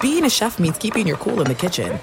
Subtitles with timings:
[0.00, 1.98] Being a chef means keeping your cool in the kitchen.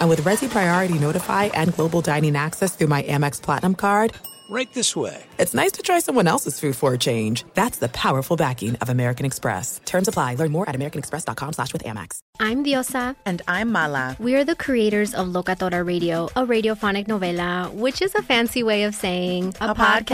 [0.00, 4.12] And with Resy Priority Notify and Global Dining Access through my Amex Platinum card,
[4.50, 5.24] right this way.
[5.38, 7.44] It's nice to try someone else's food for a change.
[7.54, 9.80] That's the powerful backing of American Express.
[9.86, 10.34] Terms apply.
[10.34, 12.18] Learn more at americanexpress.com slash with Amex.
[12.38, 13.16] I'm Diosa.
[13.24, 14.16] And I'm Mala.
[14.20, 18.84] We are the creators of Locatora Radio, a radiophonic novela, which is a fancy way
[18.84, 20.04] of saying a, a podcast.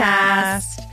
[0.63, 0.92] podcast.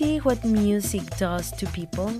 [0.00, 2.10] see what music does to people,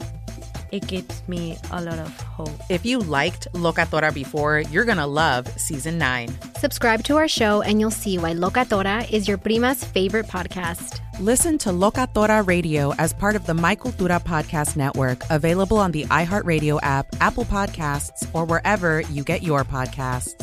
[0.70, 2.50] it gives me a lot of hope.
[2.68, 6.28] If you liked Locatora before, you're going to love season nine.
[6.58, 11.00] Subscribe to our show and you'll see why Locatora is your prima's favorite podcast.
[11.20, 16.04] Listen to Locatora Radio as part of the My Cultura Podcast Network, available on the
[16.04, 20.36] iHeartRadio app, Apple Podcasts, or wherever you get your podcasts.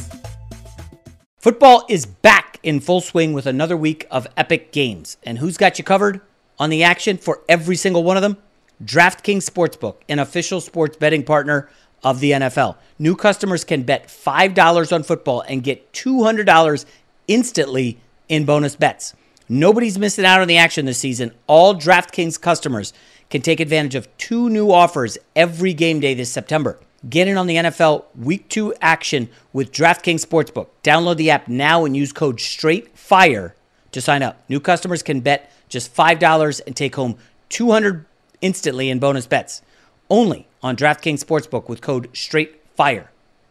[1.38, 5.17] Football is back in full swing with another week of epic games.
[5.22, 6.19] And who's got you covered?
[6.59, 8.38] On the action for every single one of them?
[8.84, 11.69] DraftKings Sportsbook, an official sports betting partner
[12.03, 12.78] of the NFL.
[13.00, 16.85] New customers can bet $5 on football and get $200
[17.28, 19.16] instantly in bonus bets.
[19.50, 21.31] Nobody's missing out on the action this season.
[21.47, 22.94] All DraftKings customers
[23.29, 26.79] can take advantage of two new offers every game day this September.
[27.07, 30.68] Get in on the NFL Week 2 action with DraftKings Sportsbook.
[30.84, 33.53] Download the app now and use code STRAIGhtFIRE
[33.97, 34.41] to sign up.
[34.47, 37.18] New customers can bet just $5 and take home
[37.50, 38.06] 200
[38.41, 39.62] instantly in bonus bets.
[40.09, 43.07] Only on DraftKings Sportsbook with code STRAIGhtFIRE.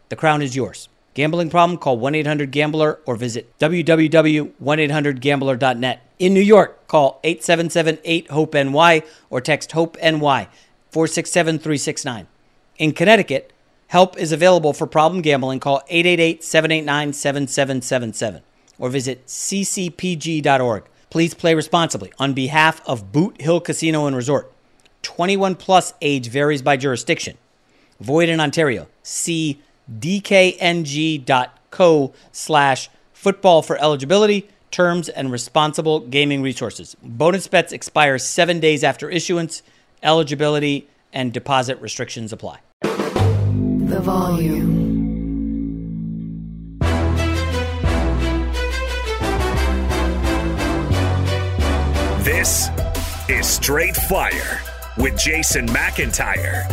[0.09, 0.89] The crown is yours.
[1.15, 1.79] Gambling problem?
[1.79, 6.03] Call 1-800-GAMBLER or visit www.1800gambler.net.
[6.19, 10.49] In New York, call 877-8-HOPE-NY or text HOPE-NY
[10.93, 12.27] 467-369.
[12.79, 13.53] In Connecticut,
[13.89, 15.59] help is available for problem gambling.
[15.61, 18.43] Call 888-789-7777
[18.79, 20.85] or visit ccpg.org.
[21.11, 24.53] Please play responsibly on behalf of Boot Hill Casino and Resort.
[25.03, 27.39] 21 plus age varies by jurisdiction.
[28.01, 28.89] Void in Ontario.
[29.03, 31.25] See dkng.co
[32.33, 36.97] slash football for eligibility, terms, and responsible gaming resources.
[37.03, 39.63] Bonus bets expire seven days after issuance.
[40.03, 42.59] Eligibility and deposit restrictions apply.
[42.83, 44.86] The volume.
[52.27, 52.71] This
[53.29, 54.61] is Straight Fire
[54.97, 56.67] with Jason McIntyre.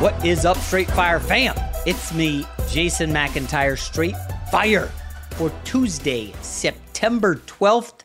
[0.00, 1.54] What is up, Straight Fire fam?
[1.84, 4.16] It's me, Jason McIntyre, Straight
[4.50, 4.90] Fire
[5.32, 8.00] for Tuesday, September 12th.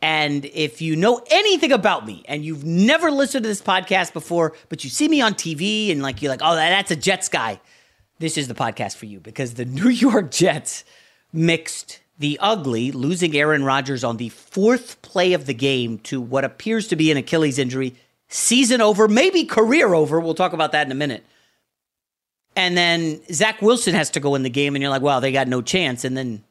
[0.00, 4.54] And if you know anything about me and you've never listened to this podcast before,
[4.68, 7.60] but you see me on TV and like you're like, oh, that's a Jets guy,
[8.20, 10.84] this is the podcast for you because the New York Jets
[11.32, 16.44] mixed the ugly, losing Aaron Rodgers on the fourth play of the game to what
[16.44, 17.94] appears to be an Achilles injury.
[18.28, 20.20] Season over, maybe career over.
[20.20, 21.24] We'll talk about that in a minute.
[22.54, 25.32] And then Zach Wilson has to go in the game, and you're like, wow, they
[25.32, 26.04] got no chance.
[26.04, 26.44] And then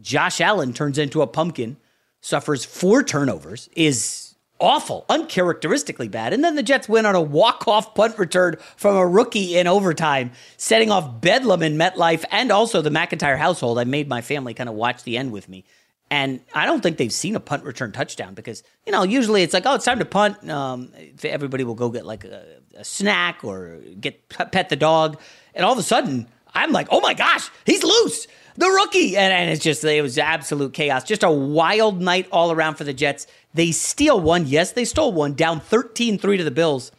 [0.00, 1.78] Josh Allen turns into a pumpkin,
[2.20, 4.25] suffers four turnovers, is
[4.58, 6.32] awful, uncharacteristically bad.
[6.32, 10.32] And then the Jets win on a walk-off punt return from a rookie in overtime,
[10.56, 13.78] setting off bedlam in MetLife and also the McIntyre household.
[13.78, 15.64] I made my family kind of watch the end with me.
[16.08, 19.52] And I don't think they've seen a punt return touchdown because, you know, usually it's
[19.52, 20.48] like, oh, it's time to punt.
[20.48, 20.92] Um,
[21.24, 22.44] everybody will go get like a,
[22.76, 25.20] a snack or get pet the dog.
[25.52, 28.26] And all of a sudden, I'm like, oh my gosh, he's loose,
[28.56, 31.04] the rookie, and, and it's just it was absolute chaos.
[31.04, 33.26] Just a wild night all around for the Jets.
[33.56, 36.92] They steal one, yes, they stole one, down 13-3 to the Bills,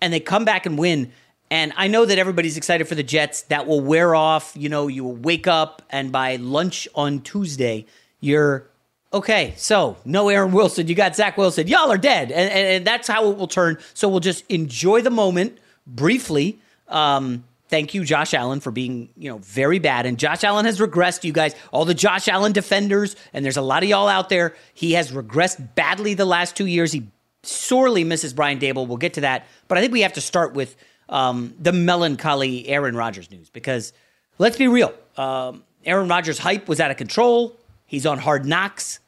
[0.00, 1.10] and they come back and win.
[1.50, 3.42] And I know that everybody's excited for the Jets.
[3.42, 4.52] That will wear off.
[4.56, 7.86] You know, you will wake up, and by lunch on Tuesday,
[8.20, 8.70] you're
[9.12, 9.54] okay.
[9.56, 10.86] So no Aaron Wilson.
[10.86, 11.66] You got Zach Wilson.
[11.66, 13.76] Y'all are dead, and, and, and that's how it will turn.
[13.92, 16.60] So we'll just enjoy the moment briefly.
[16.86, 20.04] Um, thank you, Josh Allen, for being you know very bad.
[20.04, 21.24] And Josh Allen has regressed.
[21.24, 24.54] You guys, all the Josh Allen defenders, and there's a lot of y'all out there.
[24.74, 26.92] He has regressed badly the last two years.
[26.92, 27.08] He
[27.42, 28.86] sorely misses Brian Daboll.
[28.86, 30.76] We'll get to that, but I think we have to start with
[31.08, 33.94] um, the melancholy Aaron Rodgers news because
[34.38, 34.92] let's be real.
[35.16, 37.56] Um, Aaron Rodgers' hype was out of control.
[37.86, 39.00] He's on hard knocks.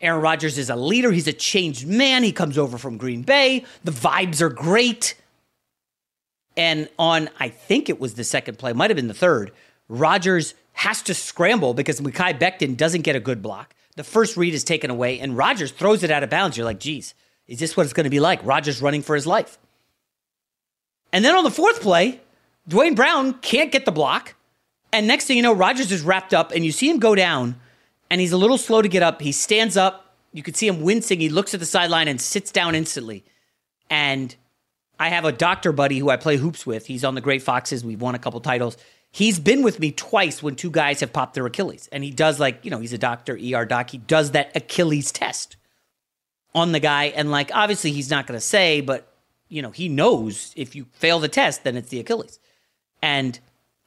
[0.00, 1.10] Aaron Rodgers is a leader.
[1.10, 2.22] He's a changed man.
[2.22, 3.64] He comes over from Green Bay.
[3.82, 5.16] The vibes are great.
[6.56, 9.52] And on, I think it was the second play, might have been the third,
[9.88, 13.74] Rodgers has to scramble because Mekhi Becton doesn't get a good block.
[13.96, 16.56] The first read is taken away, and Rodgers throws it out of bounds.
[16.56, 17.14] You're like, geez,
[17.46, 18.44] is this what it's going to be like?
[18.44, 19.58] Rodgers running for his life.
[21.12, 22.20] And then on the fourth play,
[22.68, 24.34] Duane Brown can't get the block.
[24.92, 27.56] And next thing you know, Rodgers is wrapped up, and you see him go down,
[28.10, 29.22] and he's a little slow to get up.
[29.22, 30.14] He stands up.
[30.32, 31.20] You can see him wincing.
[31.20, 33.24] He looks at the sideline and sits down instantly.
[33.88, 34.34] And
[34.98, 36.86] I have a doctor buddy who I play hoops with.
[36.86, 37.84] He's on the Great Foxes.
[37.84, 38.76] We've won a couple titles.
[39.10, 41.88] He's been with me twice when two guys have popped their Achilles.
[41.92, 43.90] And he does, like, you know, he's a doctor, ER doc.
[43.90, 45.56] He does that Achilles test
[46.54, 47.04] on the guy.
[47.04, 49.12] And, like, obviously he's not going to say, but
[49.48, 52.38] you know, he knows if you fail the test, then it's the Achilles.
[53.02, 53.38] And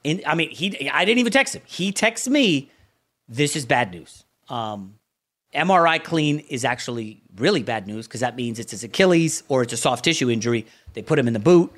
[0.03, 1.61] in, I mean, he, I didn't even text him.
[1.65, 2.71] He texts me,
[3.27, 4.23] this is bad news.
[4.47, 4.95] Um,
[5.53, 9.73] MRI clean is actually really bad news because that means it's his Achilles or it's
[9.73, 10.65] a soft tissue injury.
[10.93, 11.71] They put him in the boot,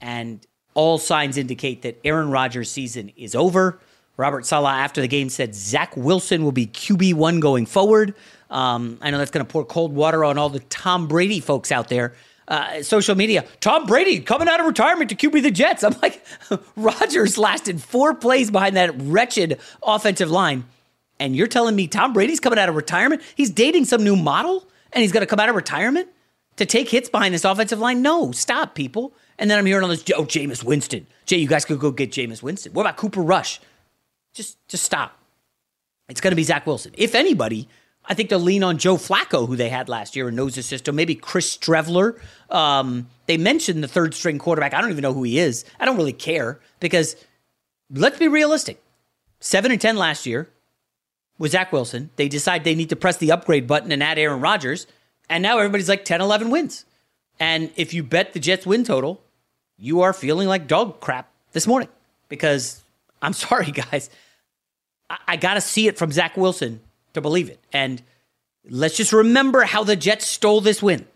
[0.00, 0.44] and
[0.74, 3.80] all signs indicate that Aaron Rodgers' season is over.
[4.16, 8.14] Robert Saleh, after the game, said Zach Wilson will be QB1 going forward.
[8.50, 11.72] Um, I know that's going to pour cold water on all the Tom Brady folks
[11.72, 12.14] out there
[12.50, 13.44] uh, social media.
[13.60, 15.84] Tom Brady coming out of retirement to QB the Jets.
[15.84, 16.22] I'm like,
[16.76, 20.64] Rodgers lasted four plays behind that wretched offensive line.
[21.20, 23.22] And you're telling me Tom Brady's coming out of retirement?
[23.36, 26.08] He's dating some new model and he's going to come out of retirement
[26.56, 28.02] to take hits behind this offensive line?
[28.02, 29.14] No, stop, people.
[29.38, 31.06] And then I'm hearing all this, oh, Jameis Winston.
[31.26, 32.72] Jay, you guys could go get Jameis Winston.
[32.72, 33.60] What about Cooper Rush?
[34.32, 35.18] Just, just stop.
[36.08, 36.92] It's going to be Zach Wilson.
[36.96, 37.68] If anybody,
[38.04, 40.62] I think they'll lean on Joe Flacco, who they had last year and knows the
[40.62, 40.96] system.
[40.96, 42.18] Maybe Chris Streveler.
[42.50, 44.74] Um, they mentioned the third string quarterback.
[44.74, 45.64] I don't even know who he is.
[45.78, 47.14] I don't really care because
[47.90, 48.82] let's be realistic.
[49.38, 50.50] Seven and ten last year
[51.40, 52.10] with Zach Wilson.
[52.16, 54.86] They decide they need to press the upgrade button and add Aaron Rodgers.
[55.28, 56.84] And now everybody's like 10, 11 wins.
[57.40, 59.22] And if you bet the Jets win total,
[59.78, 61.88] you are feeling like dog crap this morning
[62.28, 62.82] because
[63.22, 64.10] I'm sorry, guys.
[65.08, 66.80] I, I got to see it from Zach Wilson
[67.14, 67.58] to believe it.
[67.72, 68.02] And
[68.68, 71.06] let's just remember how the Jets stole this win.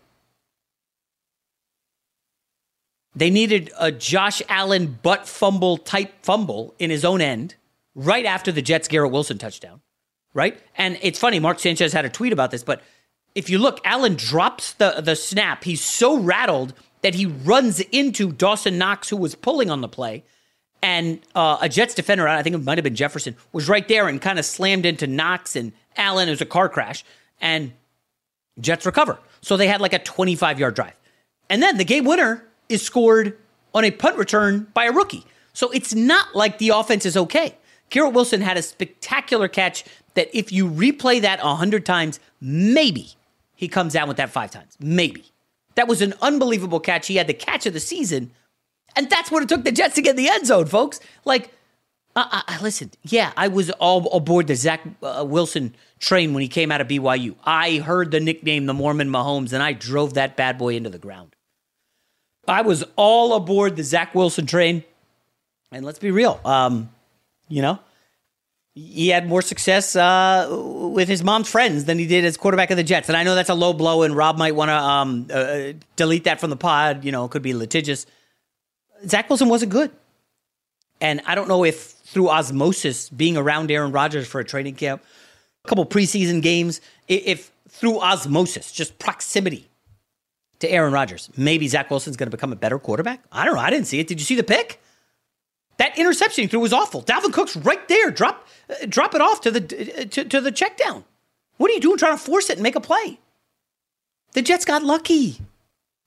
[3.15, 7.55] They needed a Josh Allen butt fumble type fumble in his own end
[7.93, 9.79] right after the Jets Garrett Wilson touchdown,
[10.35, 10.61] right?
[10.77, 12.83] And it's funny, Mark Sanchez had a tweet about this, but
[13.33, 15.63] if you look, Allen drops the, the snap.
[15.63, 20.23] He's so rattled that he runs into Dawson Knox, who was pulling on the play
[20.85, 24.07] and uh, a Jets defender, I think it might have been Jefferson, was right there
[24.07, 26.27] and kind of slammed into Knox and Allen.
[26.27, 27.03] It was a car crash,
[27.41, 27.73] and
[28.59, 29.17] Jets recover.
[29.41, 30.93] So they had like a 25 yard drive.
[31.49, 33.35] And then the game winner is scored
[33.73, 35.25] on a punt return by a rookie.
[35.53, 37.55] So it's not like the offense is okay.
[37.89, 39.83] Garrett Wilson had a spectacular catch
[40.15, 43.09] that if you replay that 100 times, maybe
[43.55, 44.75] he comes down with that five times.
[44.79, 45.25] Maybe.
[45.75, 47.07] That was an unbelievable catch.
[47.07, 48.31] He had the catch of the season
[48.95, 50.99] and that's what it took the Jets to get in the end zone, folks.
[51.25, 51.51] Like,
[52.15, 56.47] uh, uh, listen, yeah, I was all aboard the Zach uh, Wilson train when he
[56.47, 57.35] came out of BYU.
[57.43, 60.97] I heard the nickname the Mormon Mahomes, and I drove that bad boy into the
[60.97, 61.35] ground.
[62.47, 64.83] I was all aboard the Zach Wilson train.
[65.71, 66.89] And let's be real, um,
[67.47, 67.79] you know,
[68.73, 72.77] he had more success uh, with his mom's friends than he did as quarterback of
[72.77, 73.07] the Jets.
[73.07, 76.25] And I know that's a low blow, and Rob might want to um, uh, delete
[76.25, 77.05] that from the pod.
[77.05, 78.05] You know, it could be litigious.
[79.07, 79.91] Zach Wilson wasn't good.
[80.99, 85.03] And I don't know if through osmosis, being around Aaron Rodgers for a training camp,
[85.63, 89.67] a couple preseason games, if through osmosis, just proximity
[90.59, 93.21] to Aaron Rodgers, maybe Zach Wilson's going to become a better quarterback.
[93.31, 93.61] I don't know.
[93.61, 94.07] I didn't see it.
[94.07, 94.81] Did you see the pick?
[95.77, 97.01] That interception threw was awful.
[97.03, 98.11] Dalvin Cook's right there.
[98.11, 101.03] Drop, uh, drop it off to the to, to the check down.
[101.57, 103.19] What are you doing trying to force it and make a play?
[104.33, 105.39] The Jets got lucky.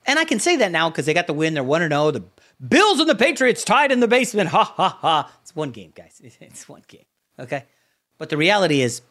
[0.06, 1.54] And I can say that now because they got the win.
[1.54, 2.10] They're 1 0.
[2.10, 2.24] The
[2.66, 4.50] Bills and the Patriots tied in the basement.
[4.50, 5.32] Ha ha ha.
[5.42, 6.20] It's one game, guys.
[6.40, 7.04] It's one game.
[7.38, 7.64] Okay.
[8.16, 9.02] But the reality is,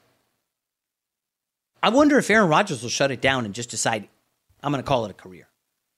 [1.81, 4.07] I wonder if Aaron Rodgers will shut it down and just decide,
[4.61, 5.47] I'm going to call it a career.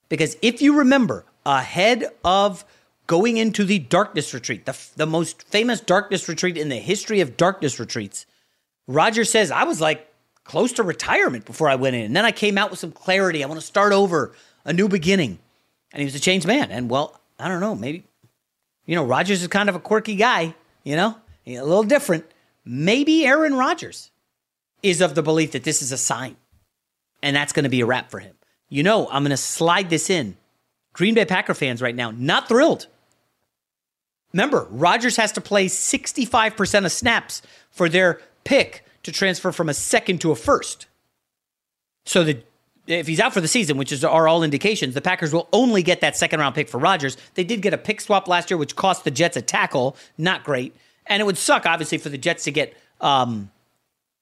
[0.09, 2.65] Because if you remember, ahead of
[3.09, 7.35] going into the darkness retreat, the, the most famous darkness retreat in the history of
[7.37, 8.27] darkness retreats,
[8.85, 10.07] Rodgers says, I was like
[10.43, 12.03] close to retirement before I went in.
[12.03, 13.43] And then I came out with some clarity.
[13.43, 15.39] I want to start over, a new beginning.
[15.91, 16.69] And he was a changed man.
[16.69, 18.03] And well, I don't know, maybe,
[18.85, 22.25] you know, Rodgers is kind of a quirky guy, you know, a little different.
[22.63, 24.11] Maybe Aaron Rodgers
[24.83, 26.35] is of the belief that this is a sign
[27.23, 28.35] and that's going to be a wrap for him.
[28.69, 30.37] You know, I'm going to slide this in.
[30.93, 32.85] Green Bay Packer fans right now, not thrilled.
[34.33, 39.73] Remember, Rodgers has to play 65% of snaps for their pick to transfer from a
[39.73, 40.87] second to a first.
[42.05, 42.43] So the
[42.87, 45.83] if he's out for the season, which is are all indications, the Packers will only
[45.83, 47.17] get that second round pick for Rodgers.
[47.35, 50.43] They did get a pick swap last year, which cost the Jets a tackle, not
[50.43, 53.51] great, and it would suck obviously for the Jets to get um,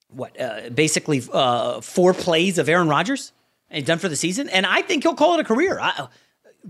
[0.10, 3.32] what uh, basically uh, four plays of Aaron Rodgers
[3.70, 4.50] and done for the season.
[4.50, 5.80] And I think he'll call it a career.
[5.80, 6.08] I,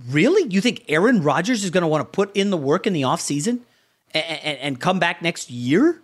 [0.09, 2.93] really, you think Aaron Rodgers is going to want to put in the work in
[2.93, 3.59] the offseason
[4.13, 6.01] and, and, and come back next year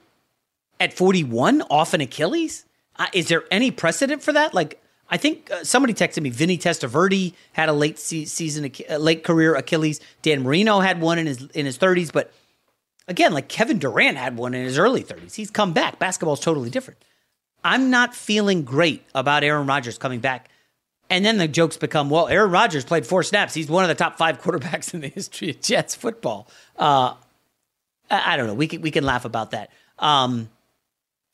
[0.80, 2.66] at 41 off an Achilles?
[2.98, 4.54] Uh, is there any precedent for that?
[4.54, 6.30] Like I think uh, somebody texted me.
[6.30, 10.00] Vinny Testaverde had a late se- season, uh, late career Achilles.
[10.22, 12.32] Dan Marino had one in his in his thirties, but
[13.08, 15.36] again, like Kevin Durant had one in his early thirties.
[15.36, 16.00] He's come back.
[16.00, 17.04] Basketball is totally different.
[17.64, 20.50] I'm not feeling great about Aaron Rodgers coming back.
[21.10, 23.53] And then the jokes become, well, Aaron Rodgers played four snaps.
[23.53, 26.48] He's one of the top five quarterbacks in the history of Jets football.
[26.77, 27.13] Uh,
[28.10, 28.53] I, don't know.
[28.53, 29.72] We can we can laugh about that.
[30.00, 30.50] Um,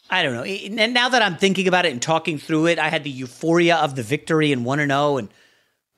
[0.09, 0.43] I don't know.
[0.43, 3.77] And now that I'm thinking about it and talking through it, I had the euphoria
[3.77, 5.29] of the victory and 1 0 and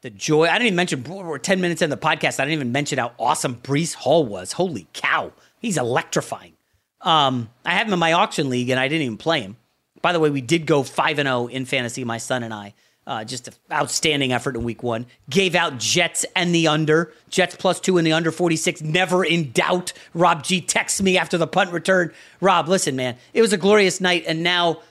[0.02, 0.48] the joy.
[0.48, 2.40] I didn't even mention, we're 10 minutes in the podcast.
[2.40, 4.54] I didn't even mention how awesome Breece Hall was.
[4.54, 5.32] Holy cow.
[5.60, 6.54] He's electrifying.
[7.02, 9.58] Um, I have him in my auction league and I didn't even play him.
[10.02, 12.74] By the way, we did go 5 0 in fantasy, my son and I.
[13.08, 15.08] Uh, just an outstanding effort in week one.
[15.30, 17.12] Gave out Jets and the under.
[17.30, 18.82] Jets plus two in the under 46.
[18.84, 19.92] Never in doubt.
[20.14, 22.14] Rob G texts me after the punt return.
[22.42, 24.24] Rob, listen, man, it was a glorious night.
[24.28, 24.82] And now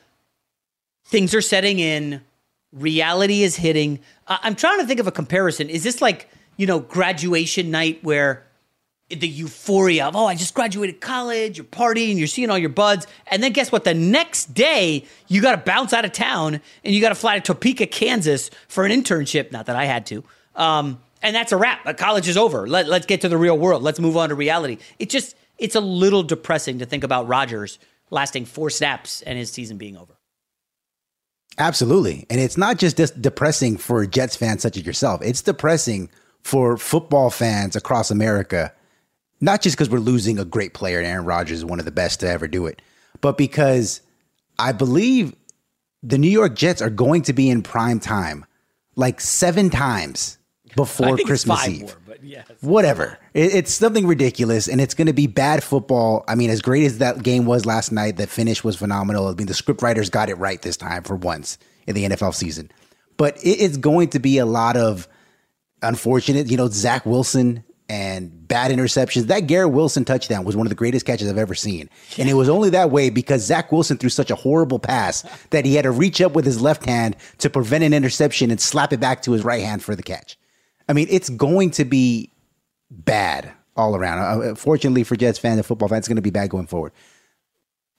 [1.07, 2.21] things are setting in.
[2.73, 4.01] Reality is hitting.
[4.27, 5.71] I'm trying to think of a comparison.
[5.71, 8.45] Is this like, you know, graduation night where
[9.11, 13.07] the euphoria of, oh, I just graduated college, you're partying, you're seeing all your buds.
[13.27, 13.85] And then guess what?
[13.85, 17.39] The next day, you got to bounce out of town and you got to fly
[17.39, 19.53] to Topeka, Kansas for an internship.
[19.53, 20.25] Not that I had to.
[20.55, 21.97] Um, and that's a wrap.
[21.97, 22.67] College is over.
[22.67, 23.83] Let, let's get to the real world.
[23.83, 24.79] Let's move on to reality.
[24.99, 27.79] It just, it's a little depressing to think about Rodgers
[28.11, 30.17] lasting four snaps and his season being over.
[31.59, 32.27] Absolutely.
[32.31, 36.11] And it's not just depressing for Jets fans such as yourself, it's depressing
[36.43, 38.73] for football fans across America
[39.41, 41.91] not just because we're losing a great player and Aaron Rodgers is one of the
[41.91, 42.83] best to ever do it,
[43.21, 44.01] but because
[44.59, 45.35] I believe
[46.03, 48.45] the New York Jets are going to be in prime time
[48.97, 50.39] like seven times
[50.77, 51.97] before Christmas Eve.
[52.07, 52.47] More, yes.
[52.61, 53.19] Whatever.
[53.35, 56.25] It, it's something ridiculous and it's going to be bad football.
[56.29, 59.29] I mean, as great as that game was last night, the finish was phenomenal.
[59.29, 62.71] I mean, the scriptwriters got it right this time for once in the NFL season.
[63.17, 65.09] But it, it's going to be a lot of
[65.83, 69.25] unfortunate, you know, Zach Wilson and bad interceptions.
[69.25, 71.91] That Garrett Wilson touchdown was one of the greatest catches I've ever seen.
[72.19, 75.65] And it was only that way because Zach Wilson threw such a horrible pass that
[75.65, 78.93] he had to reach up with his left hand to prevent an interception and slap
[78.93, 80.39] it back to his right hand for the catch.
[80.89, 82.31] I mean, it's going to be
[82.93, 84.19] bad all around.
[84.21, 86.69] Uh, uh fortunately for Jets fans and football fans, it's going to be bad going
[86.69, 86.93] forward.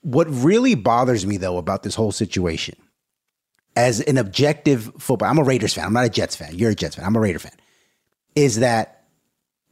[0.03, 2.75] What really bothers me, though, about this whole situation,
[3.75, 5.83] as an objective football, I'm a Raiders fan.
[5.83, 6.55] I'm not a Jets fan.
[6.55, 7.05] You're a Jets fan.
[7.05, 7.51] I'm a Raider fan.
[8.36, 9.00] Is that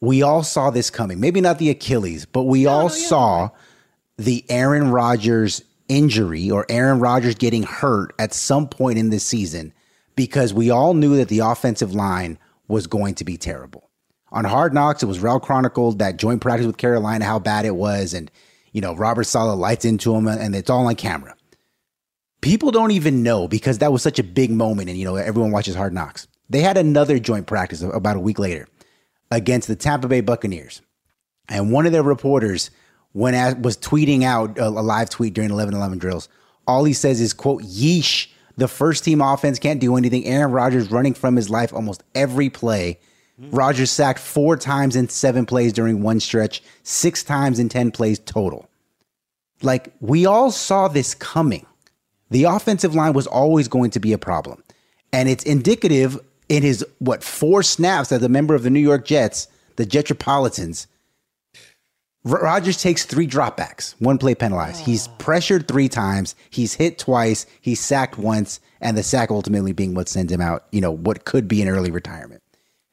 [0.01, 1.19] we all saw this coming.
[1.19, 3.49] Maybe not the Achilles, but we no, all no, saw
[4.17, 9.73] the Aaron Rodgers injury or Aaron Rodgers getting hurt at some point in this season
[10.15, 12.37] because we all knew that the offensive line
[12.67, 13.89] was going to be terrible.
[14.31, 17.75] On Hard Knocks, it was well chronicled that joint practice with Carolina, how bad it
[17.75, 18.13] was.
[18.13, 18.29] And,
[18.71, 21.35] you know, Robert Saleh lights into him uh, and it's all on camera.
[22.41, 25.51] People don't even know because that was such a big moment and, you know, everyone
[25.51, 26.27] watches Hard Knocks.
[26.49, 28.67] They had another joint practice about a week later
[29.31, 30.81] against the Tampa Bay Buccaneers.
[31.47, 32.71] And one of their reporters
[33.13, 36.29] when was tweeting out a, a live tweet during 11-11 drills.
[36.67, 40.25] All he says is, quote, yeesh, the first team offense can't do anything.
[40.25, 42.99] Aaron Rodgers running from his life almost every play.
[43.41, 43.55] Mm-hmm.
[43.55, 48.19] Rodgers sacked four times in seven plays during one stretch, six times in 10 plays
[48.19, 48.69] total.
[49.61, 51.65] Like, we all saw this coming.
[52.29, 54.63] The offensive line was always going to be a problem.
[55.11, 56.19] And it's indicative
[56.49, 59.47] in his what four snaps as a member of the New York Jets
[59.79, 60.87] the Jetropolitans.
[62.25, 64.81] Rodgers takes three dropbacks, one play penalized.
[64.81, 65.11] He's oh.
[65.19, 66.35] pressured three times.
[66.49, 67.45] He's hit twice.
[67.61, 70.65] He's sacked once, and the sack ultimately being what sends him out.
[70.71, 72.43] You know what could be an early retirement.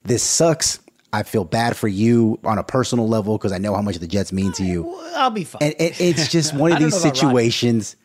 [0.05, 0.79] This sucks.
[1.13, 4.07] I feel bad for you on a personal level because I know how much the
[4.07, 4.97] Jets mean to you.
[5.17, 5.63] I'll be fine.
[5.63, 7.97] And it, it's just one of these situations.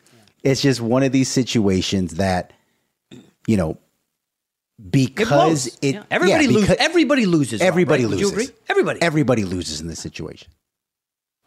[0.42, 2.52] It's just one of these situations that,
[3.46, 3.78] you know,
[4.90, 6.02] because it, it yeah.
[6.10, 6.76] everybody yeah, loses.
[6.78, 7.60] Everybody loses.
[7.60, 8.10] Everybody right?
[8.10, 8.52] loses.
[8.68, 9.02] Everybody.
[9.02, 10.50] Everybody loses in this situation.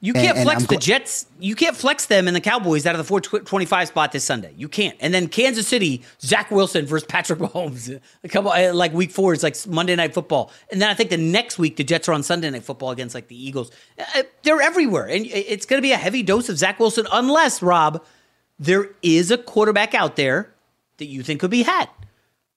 [0.01, 1.25] You can't and, flex and the Jets.
[1.39, 4.53] You can't flex them and the Cowboys out of the 425 spot this Sunday.
[4.55, 4.95] You can't.
[4.99, 7.99] And then Kansas City, Zach Wilson versus Patrick Mahomes.
[8.23, 11.09] A couple uh, like week four is like Monday Night Football, and then I think
[11.09, 13.71] the next week the Jets are on Sunday Night Football against like the Eagles.
[13.97, 17.63] Uh, they're everywhere, and it's going to be a heavy dose of Zach Wilson unless
[17.63, 18.03] Rob,
[18.59, 20.53] there is a quarterback out there
[20.97, 21.89] that you think could be had.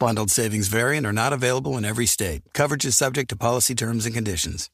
[0.00, 2.40] Bundled savings variant are not available in every state.
[2.54, 4.70] Coverage is subject to policy terms and conditions.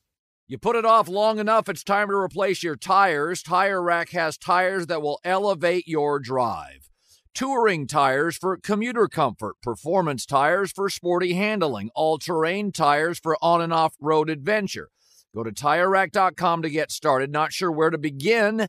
[0.47, 3.43] You put it off long enough, it's time to replace your tires.
[3.43, 6.89] Tire Rack has tires that will elevate your drive.
[7.35, 13.61] Touring tires for commuter comfort, performance tires for sporty handling, all terrain tires for on
[13.61, 14.91] and off road adventure.
[15.35, 17.33] Go to tirerack.com to get started.
[17.33, 18.69] Not sure where to begin?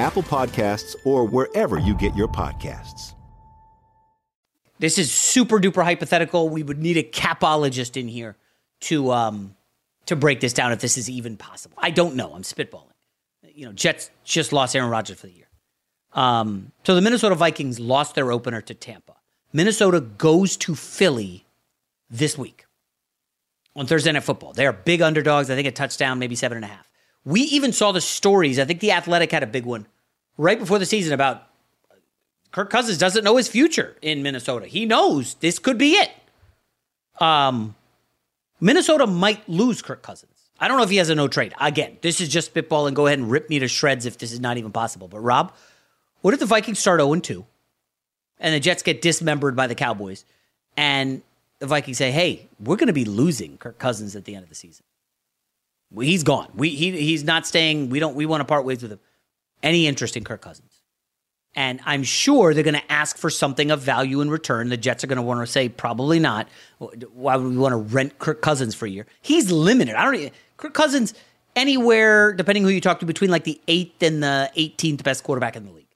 [0.00, 3.14] Apple Podcasts, or wherever you get your podcasts.
[4.78, 6.48] This is super duper hypothetical.
[6.48, 8.36] We would need a capologist in here
[8.80, 9.54] to um,
[10.06, 11.76] to break this down if this is even possible.
[11.80, 12.32] I don't know.
[12.34, 12.86] I'm spitballing.
[13.54, 15.48] You know, Jets just lost Aaron Rodgers for the year.
[16.14, 19.16] Um, so the Minnesota Vikings lost their opener to Tampa.
[19.52, 21.44] Minnesota goes to Philly
[22.08, 22.66] this week
[23.76, 24.52] on Thursday Night Football.
[24.54, 25.50] They are big underdogs.
[25.50, 26.89] I think a touchdown, maybe seven and a half.
[27.24, 28.58] We even saw the stories.
[28.58, 29.86] I think the Athletic had a big one
[30.38, 31.46] right before the season about
[32.50, 34.66] Kirk Cousins doesn't know his future in Minnesota.
[34.66, 36.10] He knows this could be it.
[37.20, 37.74] Um,
[38.60, 40.30] Minnesota might lose Kirk Cousins.
[40.58, 41.54] I don't know if he has a no trade.
[41.60, 44.32] Again, this is just spitball and go ahead and rip me to shreds if this
[44.32, 45.08] is not even possible.
[45.08, 45.54] But Rob,
[46.20, 47.46] what if the Vikings start 0 2
[48.40, 50.24] and the Jets get dismembered by the Cowboys
[50.76, 51.22] and
[51.60, 54.48] the Vikings say, hey, we're going to be losing Kirk Cousins at the end of
[54.48, 54.84] the season?
[55.98, 56.48] He's gone.
[56.54, 57.90] We he he's not staying.
[57.90, 58.14] We don't.
[58.14, 59.00] We want to part ways with him.
[59.62, 60.80] Any interest in Kirk Cousins?
[61.56, 64.68] And I'm sure they're going to ask for something of value in return.
[64.68, 66.48] The Jets are going to want to say probably not.
[66.78, 69.06] Why would we want to rent Kirk Cousins for a year?
[69.20, 69.96] He's limited.
[69.96, 70.32] I don't.
[70.56, 71.12] Kirk Cousins
[71.56, 75.56] anywhere, depending who you talk to, between like the eighth and the 18th best quarterback
[75.56, 75.86] in the league.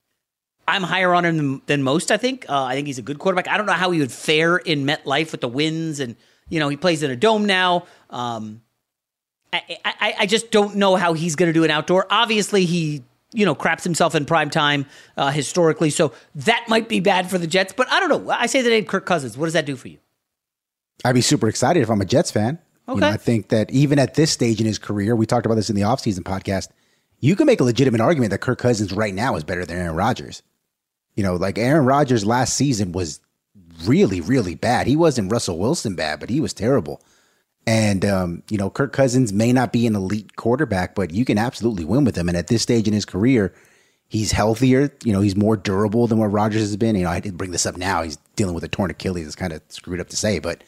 [0.67, 2.11] I'm higher on him than, than most.
[2.11, 2.45] I think.
[2.49, 3.47] Uh, I think he's a good quarterback.
[3.47, 6.15] I don't know how he would fare in MetLife with the wins, and
[6.49, 7.85] you know he plays in a dome now.
[8.09, 8.61] Um,
[9.55, 12.07] I, I, I just don't know how he's going to do an outdoor.
[12.09, 14.85] Obviously, he you know craps himself in prime time
[15.17, 17.73] uh, historically, so that might be bad for the Jets.
[17.73, 18.31] But I don't know.
[18.31, 19.37] I say the name Kirk Cousins.
[19.37, 19.97] What does that do for you?
[21.03, 22.59] I'd be super excited if I'm a Jets fan.
[22.87, 22.95] Okay.
[22.95, 25.55] You know, I think that even at this stage in his career, we talked about
[25.55, 26.69] this in the offseason podcast,
[27.19, 29.95] you can make a legitimate argument that Kirk Cousins right now is better than Aaron
[29.95, 30.43] Rodgers.
[31.15, 33.19] You know, like Aaron Rodgers last season was
[33.83, 34.87] really, really bad.
[34.87, 37.01] He wasn't Russell Wilson bad, but he was terrible.
[37.67, 41.37] And um, you know, Kirk Cousins may not be an elite quarterback, but you can
[41.37, 42.27] absolutely win with him.
[42.27, 43.53] And at this stage in his career,
[44.07, 44.91] he's healthier.
[45.03, 46.95] You know, he's more durable than what Rodgers has been.
[46.95, 48.03] You know, I didn't bring this up now.
[48.03, 49.25] He's dealing with a torn Achilles.
[49.25, 50.63] It's kind of screwed up to say, but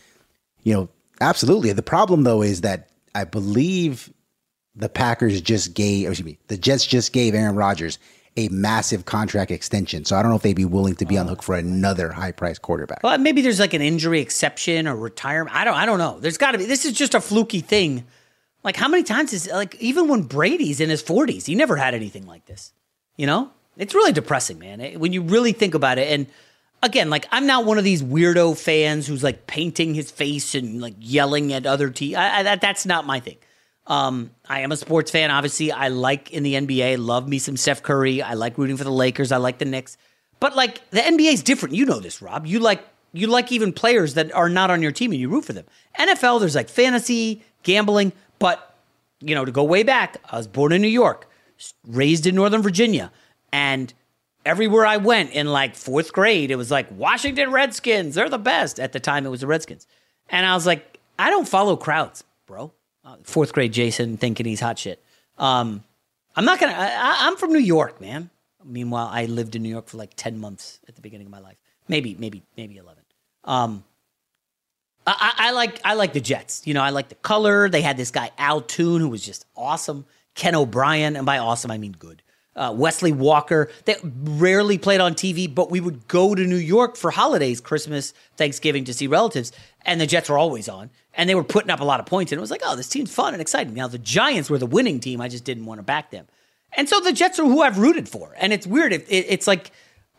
[0.63, 0.89] you know,
[1.21, 1.71] absolutely.
[1.73, 4.12] The problem though is that I believe
[4.75, 7.97] the Packers just gave, excuse me, the Jets just gave Aaron Rodgers
[8.38, 10.06] a massive contract extension.
[10.06, 12.12] So I don't know if they'd be willing to be on the hook for another
[12.12, 13.02] high priced quarterback.
[13.04, 15.56] Well, maybe there's like an injury exception or retirement.
[15.56, 15.73] I don't.
[15.73, 16.19] I don't know.
[16.19, 16.65] There's got to be.
[16.65, 18.06] This is just a fluky thing.
[18.63, 21.93] Like how many times is like even when Brady's in his 40s, he never had
[21.93, 22.73] anything like this.
[23.15, 24.80] You know, it's really depressing, man.
[24.82, 26.28] Eh, when you really think about it, and
[26.84, 30.82] again, like I'm not one of these weirdo fans who's like painting his face and
[30.82, 32.13] like yelling at other teams.
[32.13, 33.38] that that's not my thing.
[33.88, 35.32] Um, I am a sports fan.
[35.32, 38.21] Obviously, I like in the NBA, love me some Steph Curry.
[38.21, 39.32] I like rooting for the Lakers.
[39.32, 39.97] I like the Knicks.
[40.39, 41.73] But like the NBA is different.
[41.73, 42.45] You know this, Rob.
[42.45, 45.45] You like you like even players that are not on your team and you root
[45.45, 45.65] for them.
[45.97, 48.76] NFL, there's like fantasy, gambling, but
[49.21, 51.28] you know, to go way back, I was born in New York,
[51.88, 53.12] raised in Northern Virginia,
[53.52, 53.91] and
[54.45, 58.80] everywhere I went in like fourth grade, it was like Washington Redskins, they're the best.
[58.80, 59.88] At the time, it was the Redskins.
[60.30, 62.73] And I was like, I don't follow crowds, bro
[63.08, 65.02] uh, fourth grade Jason thinking he's hot shit.
[65.38, 65.84] Um,
[66.36, 66.74] I'm not gonna.
[66.74, 68.30] I, am from New York, man.
[68.65, 71.39] Meanwhile, I lived in New York for like ten months at the beginning of my
[71.39, 71.58] life.
[71.88, 73.04] Maybe, maybe, maybe eleven.
[73.46, 73.84] Um,
[75.06, 76.67] I, I, like I like the Jets.
[76.67, 77.70] You know, I like the color.
[77.70, 80.06] They had this guy Al Toon who was just awesome.
[80.36, 82.22] Ken O'Brien, and by awesome I mean good.
[82.58, 83.70] Uh, Wesley Walker.
[83.86, 88.13] They rarely played on TV, but we would go to New York for holidays, Christmas,
[88.36, 89.52] Thanksgiving to see relatives,
[89.86, 92.32] and the Jets were always on and they were putting up a lot of points.
[92.32, 93.74] And it was like, oh, this team's fun and exciting.
[93.74, 95.20] Now, the Giants were the winning team.
[95.20, 96.28] I just didn't want to back them.
[96.74, 98.36] And so the Jets are who I've rooted for.
[98.38, 98.93] And it's weird.
[98.93, 99.72] It, it, it's like,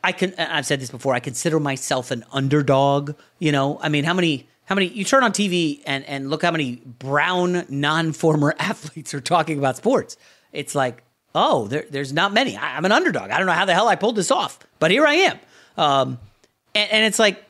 [0.03, 3.15] I can, I've said this before, I consider myself an underdog.
[3.39, 6.43] You know, I mean, how many, how many, you turn on TV and, and look
[6.43, 10.17] how many brown, non former athletes are talking about sports.
[10.53, 12.57] It's like, oh, there, there's not many.
[12.57, 13.31] I, am an underdog.
[13.31, 15.39] I don't know how the hell I pulled this off, but here I am.
[15.77, 16.19] Um,
[16.75, 17.45] and, and it's like,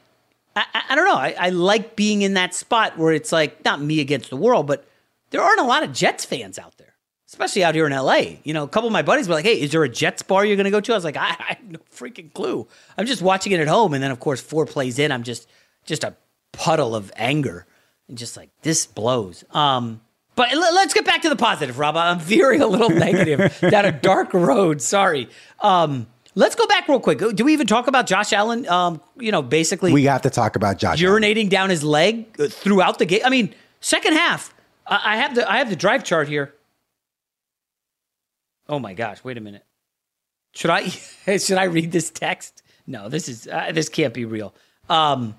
[0.57, 1.17] I, I don't know.
[1.17, 4.67] I, I like being in that spot where it's like not me against the world,
[4.67, 4.87] but
[5.31, 6.95] there aren't a lot of Jets fans out there,
[7.27, 8.39] especially out here in LA.
[8.43, 10.45] You know, a couple of my buddies were like, "Hey, is there a Jets bar
[10.45, 12.67] you're going to go to?" I was like, I, I, have no freaking clue.
[12.97, 15.49] I'm just watching it at home, and then of course, four plays in, I'm just
[15.85, 16.17] just a
[16.53, 17.67] puddle of anger
[18.09, 19.45] and just like this blows.
[19.53, 20.01] Um,
[20.39, 21.97] but let's get back to the positive, Rob.
[21.97, 24.81] I'm veering a little negative down a dark road.
[24.81, 25.29] Sorry.
[25.59, 27.19] Um, Let's go back real quick.
[27.35, 28.69] Do we even talk about Josh Allen?
[28.69, 31.49] Um, you know, basically, we have to talk about Josh urinating Allen.
[31.49, 33.23] down his leg uh, throughout the game.
[33.25, 34.55] I mean, second half.
[34.87, 36.55] I have the I have the drive chart here.
[38.69, 39.25] Oh my gosh!
[39.25, 39.65] Wait a minute.
[40.55, 40.89] Should I
[41.39, 42.63] should I read this text?
[42.87, 44.55] No, this is uh, this can't be real.
[44.89, 45.35] Um,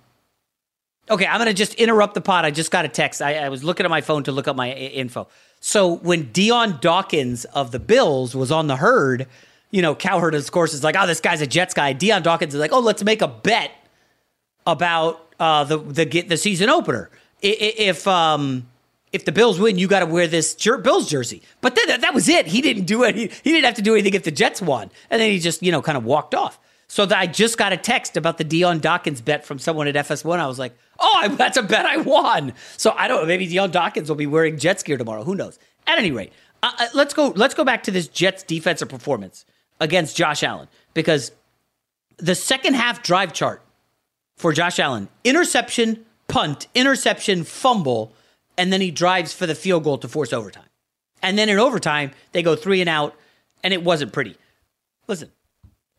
[1.09, 2.45] okay, I'm gonna just interrupt the pod.
[2.45, 3.21] I just got a text.
[3.21, 5.27] I, I was looking at my phone to look up my info.
[5.59, 9.27] So when Dion Dawkins of the Bills was on the herd
[9.71, 11.93] you know, Cowherd, of course, is like, oh, this guy's a Jets guy.
[11.93, 13.71] Dion Dawkins is like, oh, let's make a bet
[14.65, 17.09] about uh, the the the season opener.
[17.41, 18.67] If um
[19.11, 21.41] if the Bills win, you got to wear this jer- Bills jersey.
[21.61, 22.47] But then that, that was it.
[22.47, 23.27] He didn't do any.
[23.27, 25.71] He didn't have to do anything if the Jets won, and then he just you
[25.71, 26.59] know kind of walked off.
[26.89, 30.39] So I just got a text about the Dion Dawkins bet from someone at FS1.
[30.39, 32.53] I was like, oh, I, that's a bet I won.
[32.77, 33.27] So I don't know.
[33.27, 35.23] Maybe Dion Dawkins will be wearing Jets gear tomorrow.
[35.23, 35.59] Who knows?
[35.85, 37.29] At any rate, uh, uh let's go.
[37.29, 39.45] Let's go back to this Jets defensive performance
[39.79, 41.31] against Josh Allen because
[42.17, 43.61] the second half drive chart
[44.35, 48.13] for Josh Allen interception, punt, interception, fumble,
[48.57, 50.63] and then he drives for the field goal to force overtime.
[51.21, 53.15] And then in overtime, they go three and out,
[53.63, 54.37] and it wasn't pretty.
[55.07, 55.31] Listen,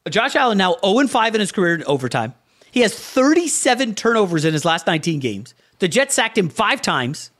[0.08, 2.34] Josh Allen now 0 5 in his career in overtime.
[2.70, 5.54] He has 37 turnovers in his last 19 games.
[5.80, 7.30] The Jets sacked him five times.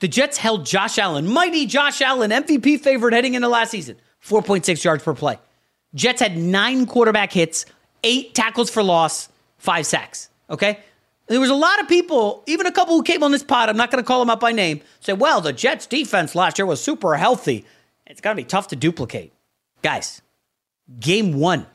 [0.00, 4.84] The Jets held Josh Allen, mighty Josh Allen, MVP favorite heading into last season, 4.6
[4.84, 5.38] yards per play.
[5.94, 7.64] Jets had nine quarterback hits,
[8.04, 10.28] eight tackles for loss, five sacks.
[10.50, 10.80] Okay?
[11.28, 13.76] There was a lot of people, even a couple who came on this pod, I'm
[13.76, 16.66] not going to call them out by name, say, well, the Jets defense last year
[16.66, 17.64] was super healthy.
[18.06, 19.32] It's going to be tough to duplicate.
[19.82, 20.20] Guys,
[21.00, 21.66] game one,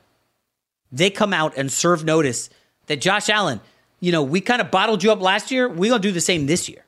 [0.91, 2.49] they come out and serve notice
[2.87, 3.61] that Josh Allen,
[3.99, 5.69] you know, we kind of bottled you up last year.
[5.69, 6.85] We're going to do the same this year.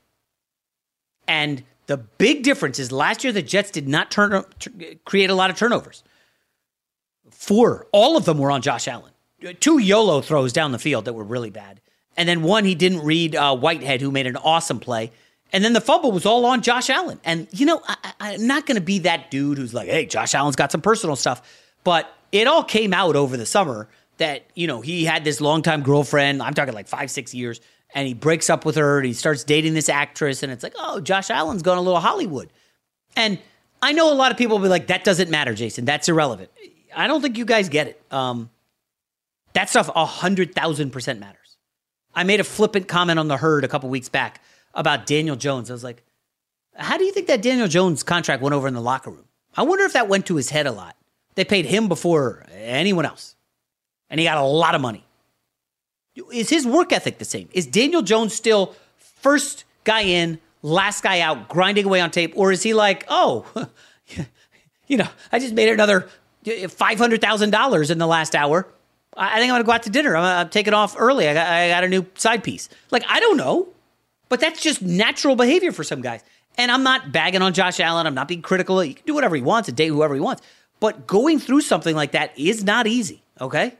[1.27, 4.43] And The big difference is last year the Jets did not turn
[5.05, 6.03] create a lot of turnovers.
[7.29, 9.11] Four, all of them were on Josh Allen.
[9.59, 11.81] Two YOLO throws down the field that were really bad,
[12.15, 15.11] and then one he didn't read uh, Whitehead, who made an awesome play.
[15.51, 17.19] And then the fumble was all on Josh Allen.
[17.23, 20.33] And, you know, I, am not going to be that dude who's like, hey, Josh
[20.33, 21.43] Allen's got some personal stuff.
[21.83, 25.83] But it all came out over the summer that, you know, he had this longtime
[25.83, 26.41] girlfriend.
[26.41, 27.61] I'm talking like five, six years.
[27.95, 30.41] And he breaks up with her and he starts dating this actress.
[30.41, 32.51] And it's like, oh, Josh Allen's going a little Hollywood.
[33.15, 33.37] And
[33.81, 35.85] I know a lot of people will be like, that doesn't matter, Jason.
[35.85, 36.49] That's irrelevant.
[36.95, 38.01] I don't think you guys get it.
[38.11, 38.49] Um,
[39.53, 41.57] that stuff 100,000% matters.
[42.15, 44.41] I made a flippant comment on the herd a couple weeks back
[44.73, 45.69] about Daniel Jones.
[45.69, 46.03] I was like,
[46.75, 49.25] how do you think that Daniel Jones contract went over in the locker room?
[49.55, 50.95] I wonder if that went to his head a lot.
[51.35, 53.35] They paid him before anyone else,
[54.09, 55.05] and he got a lot of money.
[56.31, 57.49] Is his work ethic the same?
[57.53, 62.33] Is Daniel Jones still first guy in, last guy out, grinding away on tape?
[62.35, 63.45] Or is he like, oh,
[64.87, 66.07] you know, I just made another
[66.45, 68.67] $500,000 in the last hour.
[69.15, 70.15] I think I'm going to go out to dinner.
[70.15, 71.27] I'm, I'm taking off early.
[71.27, 72.69] I got, I got a new side piece.
[72.91, 73.67] Like, I don't know.
[74.29, 76.23] But that's just natural behavior for some guys.
[76.57, 78.07] And I'm not bagging on Josh Allen.
[78.07, 78.79] I'm not being critical.
[78.79, 80.41] He can do whatever he wants and date whoever he wants.
[80.83, 83.77] But going through something like that is not easy, okay?